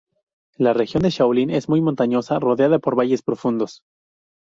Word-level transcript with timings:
La 0.57 0.73
región 0.73 1.03
de 1.03 1.11
Shaolin 1.11 1.51
es 1.51 1.69
muy 1.69 1.79
montañosa, 1.79 2.39
rodeada 2.39 2.79
por 2.79 2.95
valles 2.97 3.21
profundos. 3.21 3.83